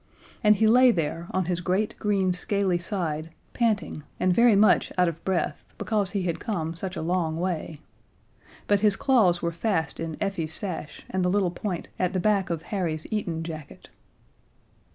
And 0.43 0.55
he 0.55 0.65
lay 0.65 0.89
there 0.89 1.27
on 1.29 1.45
his 1.45 1.61
great 1.61 1.93
green 1.99 2.33
scaly 2.33 2.79
side, 2.79 3.29
panting, 3.53 4.01
and 4.19 4.33
very 4.33 4.55
much 4.55 4.91
out 4.97 5.07
of 5.07 5.23
breath, 5.23 5.63
because 5.77 6.09
he 6.09 6.23
had 6.23 6.39
come 6.39 6.73
such 6.75 6.95
a 6.95 7.03
long 7.03 7.37
way. 7.37 7.77
But 8.65 8.79
his 8.79 8.95
claws 8.95 9.43
were 9.43 9.51
fast 9.51 9.99
in 9.99 10.17
Effie's 10.19 10.55
sash 10.55 11.05
and 11.11 11.23
the 11.23 11.29
little 11.29 11.51
point 11.51 11.89
at 11.99 12.13
the 12.13 12.19
back 12.19 12.49
of 12.49 12.63
Harry's 12.73 13.05
Eton 13.13 13.43
jacket. 13.43 13.89